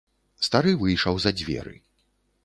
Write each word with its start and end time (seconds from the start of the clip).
Стары 0.45 0.71
выйшаў 0.83 1.19
за 1.25 1.33
дзверы. 1.41 1.75